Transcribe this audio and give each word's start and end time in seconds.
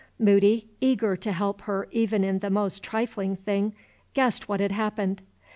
Moody, 0.17 0.67
eager 0.79 1.15
to 1.17 1.31
help 1.31 1.61
her 1.61 1.87
even 1.91 2.23
in 2.23 2.39
the 2.39 2.49
most 2.49 2.81
trifling 2.81 3.35
thing, 3.35 3.75
guessed 4.15 4.49
what 4.49 4.59
had 4.59 4.71
happened. 4.71 5.21